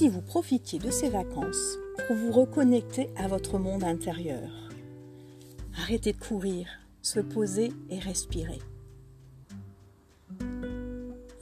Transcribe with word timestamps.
si 0.00 0.08
vous 0.08 0.22
profitiez 0.22 0.78
de 0.78 0.90
ces 0.90 1.10
vacances 1.10 1.76
pour 2.06 2.16
vous 2.16 2.32
reconnecter 2.32 3.10
à 3.16 3.28
votre 3.28 3.58
monde 3.58 3.84
intérieur. 3.84 4.48
Arrêtez 5.76 6.14
de 6.14 6.16
courir, 6.16 6.68
se 7.02 7.20
poser 7.20 7.70
et 7.90 7.98
respirer. 7.98 8.60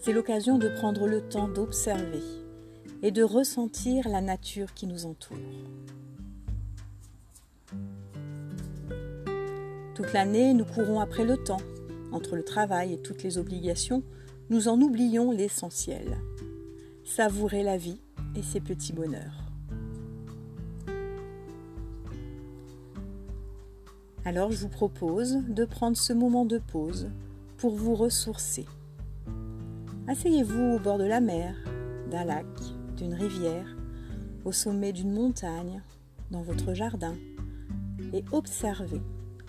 C'est 0.02 0.12
l'occasion 0.12 0.59
de 0.59 0.68
prendre 0.70 1.06
le 1.06 1.20
temps 1.20 1.46
d'observer 1.46 2.24
et 3.05 3.12
de 3.12 3.23
ressentir 3.23 4.09
la 4.09 4.20
nature 4.20 4.75
qui 4.75 4.88
nous 4.88 5.06
entoure. 5.06 5.38
Toute 9.95 10.12
l'année, 10.12 10.52
nous 10.52 10.64
courons 10.64 10.98
après 10.98 11.25
le 11.25 11.36
temps. 11.36 11.62
Entre 12.11 12.34
le 12.34 12.42
travail 12.42 12.95
et 12.95 12.98
toutes 13.02 13.22
les 13.22 13.38
obligations, 13.38 14.02
nous 14.50 14.66
en 14.66 14.80
oublions 14.80 15.30
l'essentiel. 15.30 16.19
Savourer 17.05 17.62
la 17.62 17.77
vie 17.77 18.00
et 18.55 18.60
petits 18.60 18.92
bonheurs. 18.92 19.45
Alors 24.24 24.52
je 24.52 24.59
vous 24.59 24.69
propose 24.69 25.38
de 25.48 25.64
prendre 25.64 25.97
ce 25.97 26.12
moment 26.12 26.45
de 26.45 26.59
pause 26.59 27.11
pour 27.56 27.74
vous 27.74 27.95
ressourcer. 27.95 28.66
Asseyez-vous 30.06 30.77
au 30.77 30.78
bord 30.78 30.98
de 30.98 31.05
la 31.05 31.20
mer, 31.20 31.55
d'un 32.11 32.24
lac, 32.24 32.47
d'une 32.97 33.14
rivière, 33.14 33.77
au 34.45 34.52
sommet 34.52 34.92
d'une 34.92 35.12
montagne, 35.12 35.83
dans 36.30 36.42
votre 36.42 36.75
jardin, 36.75 37.14
et 38.12 38.25
observez, 38.30 39.02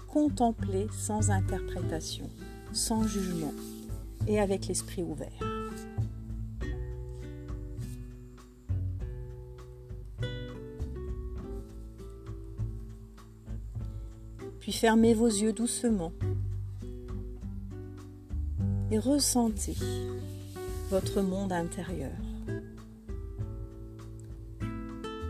contemplez 0.07 0.87
sans 0.91 1.29
interprétation, 1.29 2.29
sans 2.73 3.03
jugement, 3.03 3.53
et 4.27 4.39
avec 4.39 4.67
l'esprit 4.67 5.03
ouvert. 5.03 5.58
Puis 14.69 14.77
fermez 14.77 15.15
vos 15.15 15.25
yeux 15.25 15.51
doucement 15.51 16.11
et 18.91 18.99
ressentez 18.99 19.75
votre 20.91 21.23
monde 21.23 21.51
intérieur. 21.51 22.11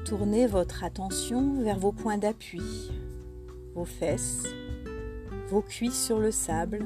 Tournez 0.04 0.46
votre 0.46 0.84
attention 0.84 1.54
vers 1.64 1.80
vos 1.80 1.94
points 1.94 2.18
d'appui, 2.18 2.92
vos 3.76 3.86
fesses, 3.86 4.44
vos 5.48 5.62
cuisses 5.62 6.06
sur 6.06 6.20
le 6.20 6.32
sable, 6.32 6.86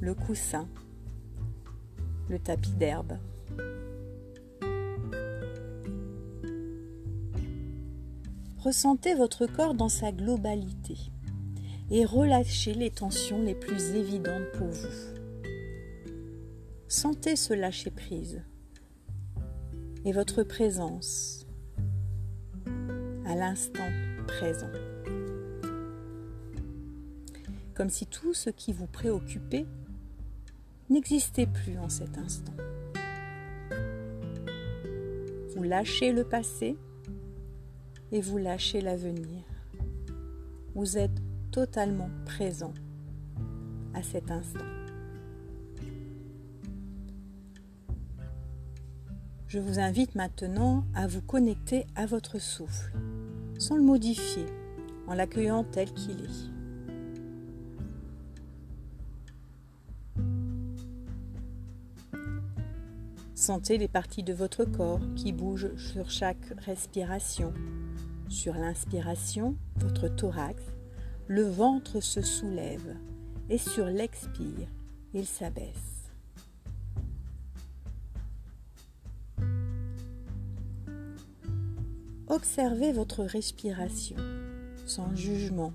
le 0.00 0.14
coussin, 0.14 0.66
le 2.28 2.40
tapis 2.40 2.72
d'herbe. 2.72 3.16
Ressentez 8.58 9.14
votre 9.14 9.46
corps 9.46 9.74
dans 9.74 9.88
sa 9.88 10.10
globalité 10.10 11.12
et 11.90 12.04
relâchez 12.04 12.74
les 12.74 12.90
tensions 12.90 13.42
les 13.42 13.54
plus 13.54 13.94
évidentes 13.94 14.50
pour 14.58 14.68
vous. 14.68 15.16
Sentez 16.88 17.36
ce 17.36 17.54
lâcher-prise 17.54 18.42
et 20.04 20.12
votre 20.12 20.42
présence 20.42 21.46
à 23.26 23.34
l'instant 23.34 23.88
présent. 24.26 24.70
Comme 27.74 27.90
si 27.90 28.06
tout 28.06 28.34
ce 28.34 28.50
qui 28.50 28.72
vous 28.72 28.86
préoccupait 28.86 29.66
n'existait 30.88 31.46
plus 31.46 31.78
en 31.78 31.88
cet 31.88 32.16
instant. 32.18 32.54
Vous 35.54 35.62
lâchez 35.62 36.12
le 36.12 36.24
passé 36.24 36.76
et 38.12 38.20
vous 38.20 38.38
lâchez 38.38 38.80
l'avenir. 38.80 39.42
Vous 40.74 40.98
êtes 40.98 41.25
totalement 41.50 42.10
présent 42.24 42.74
à 43.94 44.02
cet 44.02 44.30
instant. 44.30 44.64
Je 49.48 49.58
vous 49.58 49.78
invite 49.78 50.14
maintenant 50.14 50.84
à 50.94 51.06
vous 51.06 51.22
connecter 51.22 51.86
à 51.94 52.04
votre 52.04 52.40
souffle, 52.40 52.92
sans 53.58 53.76
le 53.76 53.82
modifier, 53.82 54.44
en 55.06 55.14
l'accueillant 55.14 55.64
tel 55.64 55.92
qu'il 55.92 56.20
est. 56.20 56.50
Sentez 63.34 63.78
les 63.78 63.86
parties 63.86 64.24
de 64.24 64.32
votre 64.32 64.64
corps 64.64 65.00
qui 65.14 65.32
bougent 65.32 65.76
sur 65.76 66.10
chaque 66.10 66.52
respiration. 66.58 67.54
Sur 68.28 68.54
l'inspiration, 68.54 69.56
votre 69.76 70.08
thorax 70.08 70.60
le 71.28 71.42
ventre 71.42 72.00
se 72.00 72.22
soulève 72.22 72.96
et 73.48 73.58
sur 73.58 73.86
l'expire, 73.86 74.68
il 75.12 75.26
s'abaisse. 75.26 76.10
Observez 82.28 82.92
votre 82.92 83.24
respiration 83.24 84.16
sans 84.84 85.14
jugement 85.14 85.72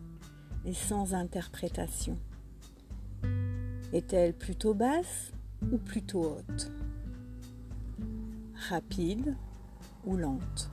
et 0.65 0.73
sans 0.73 1.13
interprétation. 1.13 2.17
Est-elle 3.93 4.33
plutôt 4.33 4.73
basse 4.73 5.31
ou 5.71 5.77
plutôt 5.77 6.37
haute? 6.37 6.71
Rapide 8.69 9.35
ou 10.05 10.15
lente? 10.15 10.69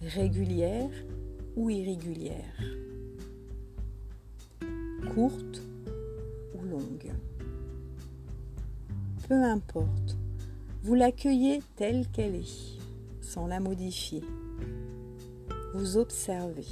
Régulière 0.00 0.90
ou 1.56 1.70
irrégulière, 1.70 2.56
courte 5.14 5.62
ou 6.54 6.64
longue. 6.66 7.12
Peu 9.28 9.42
importe, 9.42 10.16
vous 10.82 10.94
l'accueillez 10.94 11.60
telle 11.76 12.06
qu'elle 12.08 12.36
est, 12.36 12.78
sans 13.20 13.46
la 13.46 13.60
modifier. 13.60 14.22
Vous 15.74 15.96
observez. 15.98 16.64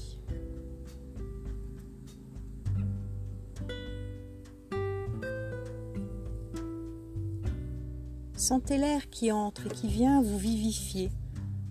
Sentez 8.36 8.78
l'air 8.78 9.10
qui 9.10 9.32
entre 9.32 9.66
et 9.66 9.70
qui 9.70 9.88
vient 9.88 10.22
vous 10.22 10.38
vivifier, 10.38 11.10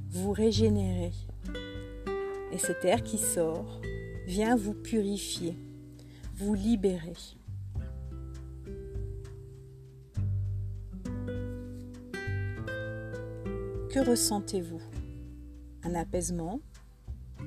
vous 0.10 0.34
régénérer. 0.34 1.14
Et 2.56 2.58
cet 2.58 2.86
air 2.86 3.04
qui 3.04 3.18
sort 3.18 3.82
vient 4.28 4.56
vous 4.56 4.74
purifier, 4.74 5.60
vous 6.36 6.54
libérer. 6.54 7.12
Que 13.90 14.10
ressentez-vous? 14.10 14.80
Un 15.84 15.96
apaisement, 15.96 16.62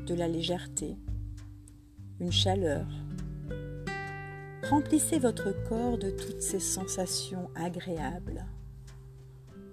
de 0.06 0.12
la 0.12 0.28
légèreté, 0.28 0.98
une 2.20 2.30
chaleur. 2.30 2.86
Remplissez 4.68 5.18
votre 5.18 5.52
corps 5.70 5.96
de 5.96 6.10
toutes 6.10 6.42
ces 6.42 6.60
sensations 6.60 7.48
agréables. 7.54 8.44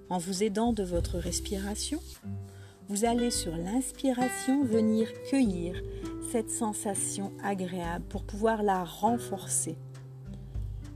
En 0.08 0.18
vous 0.18 0.44
aidant 0.44 0.72
de 0.72 0.84
votre 0.84 1.18
respiration, 1.18 2.00
vous 2.88 3.06
allez 3.06 3.32
sur 3.32 3.56
l'inspiration 3.56 4.64
venir 4.64 5.08
cueillir 5.30 5.82
cette 6.32 6.52
sensation 6.52 7.32
agréable 7.44 8.06
pour 8.10 8.24
pouvoir 8.24 8.62
la 8.62 8.84
renforcer. 8.84 9.76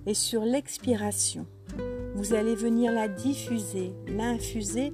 Et 0.05 0.13
sur 0.13 0.43
l'expiration, 0.43 1.47
vous 2.15 2.33
allez 2.33 2.55
venir 2.55 2.91
la 2.91 3.07
diffuser, 3.07 3.93
l'infuser 4.07 4.93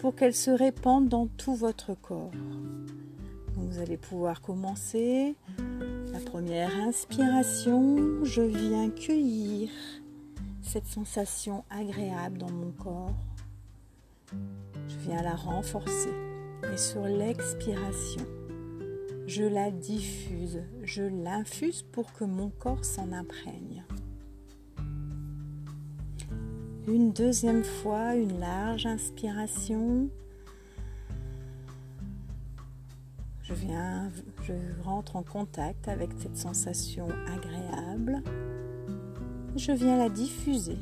pour 0.00 0.14
qu'elle 0.14 0.34
se 0.34 0.50
répande 0.50 1.08
dans 1.08 1.26
tout 1.26 1.54
votre 1.54 1.94
corps. 1.94 2.30
vous 3.54 3.78
allez 3.78 3.96
pouvoir 3.96 4.40
commencer. 4.40 5.36
La 6.12 6.20
première 6.20 6.74
inspiration, 6.80 8.24
je 8.24 8.42
viens 8.42 8.90
cueillir 8.90 9.70
cette 10.62 10.86
sensation 10.86 11.64
agréable 11.70 12.38
dans 12.38 12.50
mon 12.50 12.70
corps 12.72 13.27
je 14.88 14.96
viens 14.98 15.22
la 15.22 15.34
renforcer. 15.34 16.12
Et 16.72 16.76
sur 16.76 17.02
l'expiration, 17.04 18.26
je 19.26 19.44
la 19.44 19.70
diffuse, 19.70 20.62
je 20.82 21.02
l'infuse 21.02 21.82
pour 21.82 22.12
que 22.12 22.24
mon 22.24 22.50
corps 22.50 22.84
s'en 22.84 23.12
imprègne. 23.12 23.84
Une 26.88 27.12
deuxième 27.12 27.64
fois, 27.64 28.14
une 28.14 28.40
large 28.40 28.86
inspiration. 28.86 30.08
Je 33.42 33.54
viens, 33.54 34.10
je 34.42 34.54
rentre 34.82 35.16
en 35.16 35.22
contact 35.22 35.86
avec 35.86 36.10
cette 36.18 36.36
sensation 36.36 37.08
agréable. 37.26 38.22
Je 39.56 39.72
viens 39.72 39.96
la 39.96 40.08
diffuser 40.08 40.78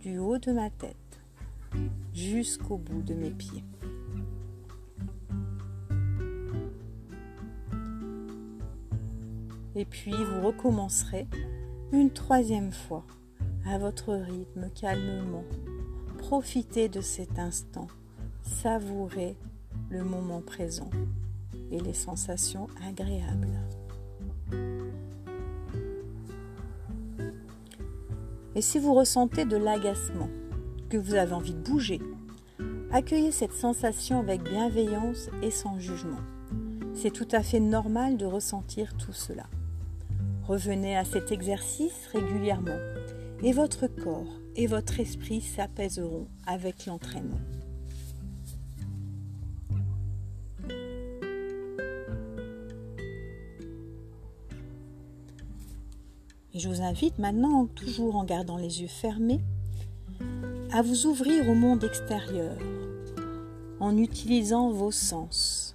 du 0.00 0.18
haut 0.18 0.38
de 0.38 0.52
ma 0.52 0.70
tête 0.70 0.96
jusqu'au 2.12 2.76
bout 2.76 3.02
de 3.02 3.14
mes 3.14 3.30
pieds. 3.30 3.64
Et 9.76 9.84
puis 9.84 10.12
vous 10.12 10.46
recommencerez 10.46 11.26
une 11.92 12.10
troisième 12.10 12.72
fois 12.72 13.04
à 13.66 13.78
votre 13.78 14.14
rythme 14.14 14.68
calmement. 14.74 15.44
Profitez 16.18 16.88
de 16.88 17.00
cet 17.00 17.38
instant, 17.38 17.86
savourez 18.42 19.36
le 19.90 20.04
moment 20.04 20.40
présent 20.40 20.90
et 21.70 21.80
les 21.80 21.94
sensations 21.94 22.66
agréables. 22.86 23.58
Et 28.54 28.62
si 28.62 28.78
vous 28.78 28.94
ressentez 28.94 29.44
de 29.44 29.56
l'agacement, 29.56 30.28
que 30.90 30.98
vous 30.98 31.14
avez 31.14 31.32
envie 31.32 31.54
de 31.54 31.62
bouger, 31.62 32.00
accueillez 32.90 33.30
cette 33.30 33.52
sensation 33.52 34.18
avec 34.18 34.42
bienveillance 34.42 35.30
et 35.40 35.52
sans 35.52 35.78
jugement. 35.78 36.18
C'est 36.94 37.12
tout 37.12 37.28
à 37.30 37.42
fait 37.42 37.60
normal 37.60 38.16
de 38.16 38.26
ressentir 38.26 38.96
tout 38.96 39.12
cela. 39.12 39.46
Revenez 40.46 40.96
à 40.96 41.04
cet 41.04 41.30
exercice 41.30 42.08
régulièrement 42.12 42.78
et 43.42 43.52
votre 43.52 43.86
corps 43.86 44.40
et 44.56 44.66
votre 44.66 44.98
esprit 44.98 45.40
s'apaiseront 45.40 46.26
avec 46.44 46.86
l'entraînement. 46.86 47.40
Je 56.52 56.68
vous 56.68 56.82
invite 56.82 57.20
maintenant, 57.20 57.66
toujours 57.66 58.16
en 58.16 58.24
gardant 58.24 58.56
les 58.56 58.82
yeux 58.82 58.88
fermés, 58.88 59.40
à 60.72 60.82
vous 60.82 61.06
ouvrir 61.06 61.48
au 61.48 61.54
monde 61.54 61.84
extérieur 61.84 62.56
en 63.80 63.96
utilisant 63.96 64.70
vos 64.70 64.90
sens. 64.90 65.74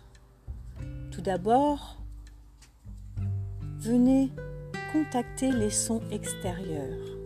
Tout 1.12 1.21
d'abord, 1.21 1.97
venez 3.80 4.31
contacter 4.94 5.51
les 5.51 5.71
sons 5.71 6.01
extérieurs. 6.12 7.18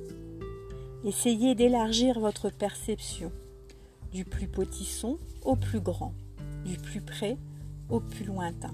Essayez 1.03 1.55
d'élargir 1.55 2.19
votre 2.19 2.49
perception 2.49 3.31
du 4.11 4.25
plus 4.25 4.47
petit 4.47 4.85
son 4.85 5.17
au 5.43 5.55
plus 5.55 5.79
grand, 5.79 6.13
du 6.65 6.77
plus 6.77 7.01
près 7.01 7.37
au 7.89 7.99
plus 7.99 8.25
lointain. 8.25 8.73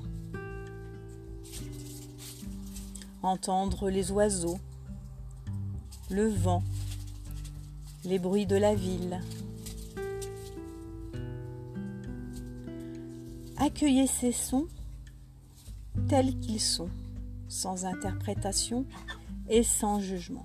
entendre 3.25 3.89
les 3.89 4.11
oiseaux, 4.11 4.59
le 6.09 6.27
vent, 6.27 6.63
les 8.05 8.19
bruits 8.19 8.45
de 8.45 8.55
la 8.55 8.75
ville. 8.75 9.19
Accueillez 13.57 14.07
ces 14.07 14.31
sons 14.31 14.67
tels 16.07 16.37
qu'ils 16.39 16.61
sont, 16.61 16.89
sans 17.47 17.85
interprétation 17.85 18.85
et 19.49 19.63
sans 19.63 19.99
jugement. 19.99 20.43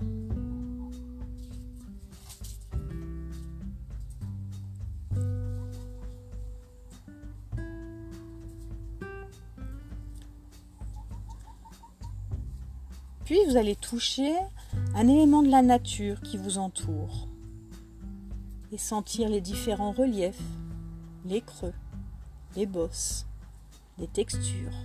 Puis 13.25 13.39
vous 13.47 13.55
allez 13.55 13.75
toucher 13.75 14.33
un 14.93 15.07
élément 15.07 15.41
de 15.41 15.49
la 15.49 15.61
nature 15.61 16.19
qui 16.21 16.37
vous 16.37 16.57
entoure 16.57 17.30
et 18.71 18.77
sentir 18.77 19.29
les 19.29 19.41
différents 19.41 19.91
reliefs, 19.91 20.41
les 21.25 21.41
creux, 21.41 21.73
les 22.55 22.65
bosses, 22.65 23.25
les 23.97 24.07
textures. 24.07 24.75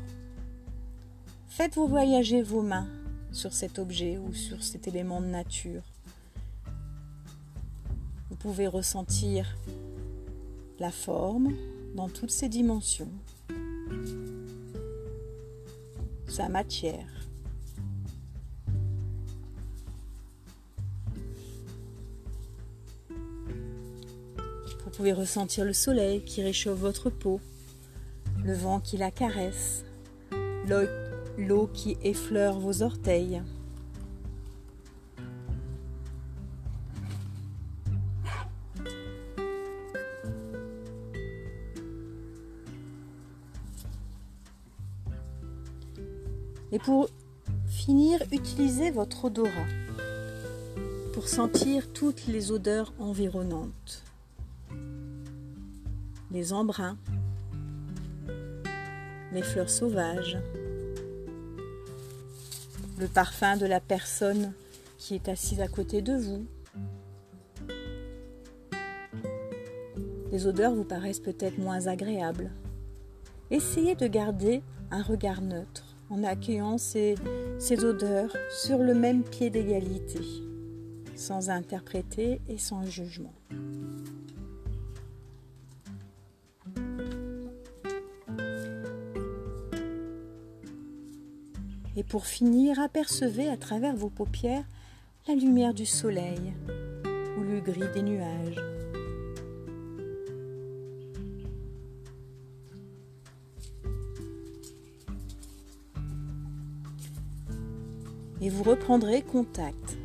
Faites-vous 1.49 1.87
voyager 1.87 2.43
vos 2.43 2.63
mains 2.63 2.89
sur 3.33 3.53
cet 3.53 3.79
objet 3.79 4.19
ou 4.19 4.35
sur 4.35 4.63
cet 4.63 4.89
élément 4.89 5.21
de 5.21 5.27
nature. 5.27 5.83
Vous 8.31 8.37
pouvez 8.37 8.67
ressentir 8.67 9.57
la 10.79 10.91
forme 10.91 11.55
dans 11.95 12.09
toutes 12.09 12.31
ses 12.31 12.49
dimensions, 12.49 13.11
sa 16.29 16.49
matière, 16.49 17.26
Vous 24.87 24.93
pouvez 24.93 25.13
ressentir 25.13 25.65
le 25.65 25.73
soleil 25.73 26.23
qui 26.23 26.45
réchauffe 26.45 26.79
votre 26.79 27.11
peau, 27.11 27.41
le 28.45 28.55
vent 28.55 28.79
qui 28.79 28.97
la 28.97 29.11
caresse, 29.11 29.85
l'eau 31.37 31.67
qui 31.67 31.99
effleure 32.05 32.61
vos 32.61 32.83
orteils. 32.83 33.43
Et 46.71 46.79
pour 46.79 47.09
finir, 47.67 48.23
utilisez 48.31 48.93
votre 48.93 49.25
odorat 49.25 49.51
pour 51.13 51.27
sentir 51.27 51.93
toutes 51.93 52.29
les 52.29 52.53
odeurs 52.53 52.93
environnantes 53.01 54.05
les 56.37 56.53
embruns, 56.53 56.99
les 59.33 59.41
fleurs 59.41 59.71
sauvages, 59.71 60.37
le 62.99 63.07
parfum 63.09 63.57
de 63.57 63.65
la 63.65 63.81
personne 63.81 64.53
qui 64.99 65.15
est 65.15 65.31
assise 65.31 65.63
à 65.63 65.67
côté 65.67 66.03
de 66.03 66.13
vous. 66.13 66.47
Les 70.31 70.47
odeurs 70.47 70.75
vous 70.75 70.85
paraissent 70.85 71.21
peut-être 71.21 71.57
moins 71.57 71.87
agréables. 71.87 72.51
Essayez 73.51 73.95
de 73.95 74.07
garder 74.07 74.63
un 74.91 75.03
regard 75.03 75.41
neutre 75.41 75.97
en 76.11 76.23
accueillant 76.23 76.77
ces, 76.77 77.15
odeurs 77.83 78.37
sur 78.51 78.77
le 78.77 78.93
même 78.93 79.23
pied 79.23 79.49
d'égalité, 79.49 80.21
sans 81.15 81.49
interpréter 81.49 82.43
et 82.47 82.59
sans 82.59 82.85
jugement. 82.85 83.33
Et 91.97 92.05
pour 92.05 92.27
finir, 92.27 92.79
apercevez 92.79 93.49
à 93.49 93.57
travers 93.57 93.97
vos 93.97 94.11
paupières 94.11 94.65
la 95.27 95.35
lumière 95.35 95.73
du 95.73 95.87
soleil 95.87 96.53
ou 97.39 97.43
le 97.43 97.61
gris 97.61 97.89
des 97.95 98.03
nuages. 98.03 98.61
Et 108.43 108.51
vous 108.51 108.63
reprendrez 108.63 109.23
contact 109.23 109.97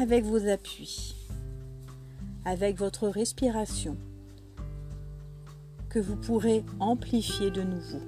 avec 0.00 0.24
vos 0.24 0.48
appuis, 0.48 1.14
avec 2.44 2.76
votre 2.76 3.06
respiration, 3.08 3.96
que 5.88 6.00
vous 6.00 6.16
pourrez 6.16 6.64
amplifier 6.80 7.50
de 7.50 7.62
nouveau. 7.62 8.02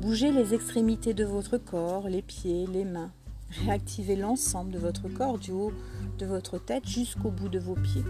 Bougez 0.00 0.30
les 0.30 0.52
extrémités 0.52 1.14
de 1.14 1.24
votre 1.24 1.56
corps, 1.56 2.08
les 2.08 2.22
pieds, 2.22 2.66
les 2.66 2.84
mains. 2.84 3.10
Réactivez 3.64 4.14
l'ensemble 4.14 4.72
de 4.72 4.78
votre 4.78 5.08
corps 5.08 5.38
du 5.38 5.52
haut 5.52 5.72
de 6.18 6.26
votre 6.26 6.58
tête 6.58 6.86
jusqu'au 6.86 7.30
bout 7.30 7.48
de 7.48 7.58
vos 7.58 7.74
pieds. 7.74 8.04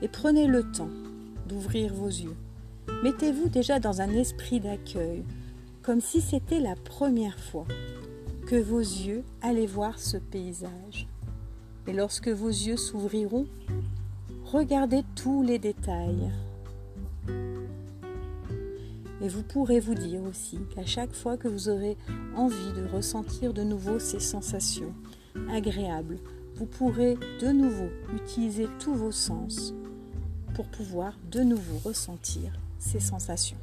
Et 0.00 0.08
prenez 0.08 0.46
le 0.46 0.62
temps 0.62 0.90
d'ouvrir 1.48 1.92
vos 1.92 2.08
yeux. 2.08 2.36
Mettez-vous 3.02 3.48
déjà 3.48 3.80
dans 3.80 4.00
un 4.00 4.10
esprit 4.10 4.60
d'accueil, 4.60 5.24
comme 5.82 6.00
si 6.00 6.20
c'était 6.20 6.60
la 6.60 6.76
première 6.76 7.38
fois 7.38 7.66
que 8.46 8.56
vos 8.56 8.78
yeux 8.78 9.24
allaient 9.42 9.66
voir 9.66 9.98
ce 9.98 10.16
paysage. 10.16 11.08
Et 11.88 11.92
lorsque 11.92 12.28
vos 12.28 12.48
yeux 12.48 12.76
s'ouvriront, 12.76 13.46
regardez 14.44 15.02
tous 15.16 15.42
les 15.42 15.58
détails, 15.58 16.30
et 19.20 19.28
vous 19.28 19.42
pourrez 19.42 19.80
vous 19.80 19.94
dire 19.94 20.22
aussi 20.22 20.58
qu'à 20.74 20.84
chaque 20.84 21.14
fois 21.14 21.36
que 21.36 21.48
vous 21.48 21.68
aurez 21.68 21.96
envie 22.34 22.72
de 22.74 22.86
ressentir 22.86 23.52
de 23.52 23.62
nouveau 23.62 23.98
ces 23.98 24.20
sensations 24.20 24.94
agréables, 25.50 26.18
vous 26.54 26.66
pourrez 26.66 27.16
de 27.40 27.48
nouveau 27.48 27.88
utiliser 28.14 28.66
tous 28.78 28.94
vos 28.94 29.12
sens 29.12 29.74
pour 30.54 30.66
pouvoir 30.66 31.12
de 31.30 31.40
nouveau 31.40 31.78
ressentir 31.84 32.52
ces 32.78 33.00
sensations. 33.00 33.58